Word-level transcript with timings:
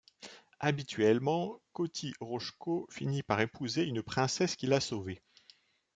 Habituellement, 0.59 1.61
Kotyhorochko 1.73 2.87
finit 2.89 3.21
par 3.21 3.39
épouser 3.39 3.83
une 3.83 4.01
princesse 4.01 4.55
qu'il 4.55 4.73
a 4.73 4.79
sauvée. 4.79 5.21